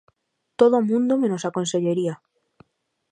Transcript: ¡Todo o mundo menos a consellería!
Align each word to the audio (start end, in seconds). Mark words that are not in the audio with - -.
¡Todo 0.59 0.75
o 0.79 0.87
mundo 0.89 1.13
menos 1.23 1.43
a 1.43 1.53
consellería! 1.57 2.13